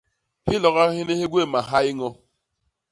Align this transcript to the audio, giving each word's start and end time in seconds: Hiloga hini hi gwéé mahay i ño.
Hiloga 0.47 0.83
hini 0.95 1.13
hi 1.19 1.25
gwéé 1.31 1.47
mahay 1.51 1.85
i 1.91 1.93
ño. 1.99 2.09